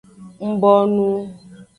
[0.45, 1.07] Ng bonu.